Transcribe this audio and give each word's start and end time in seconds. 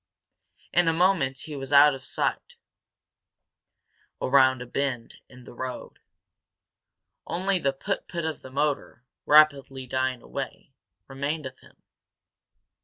In 0.73 0.87
a 0.87 0.93
moment 0.93 1.41
he 1.41 1.55
was 1.55 1.71
out 1.71 1.93
of 1.93 2.03
sight, 2.03 2.55
around 4.19 4.63
a 4.63 4.65
bend 4.65 5.17
in 5.29 5.43
the 5.43 5.53
road. 5.53 5.99
Only 7.27 7.59
the 7.59 7.71
put 7.71 8.07
put 8.07 8.25
of 8.25 8.41
the 8.41 8.49
motor, 8.49 9.03
rapidly 9.27 9.85
dying 9.85 10.23
away, 10.23 10.73
remained 11.07 11.45
of 11.45 11.59
him. 11.59 11.83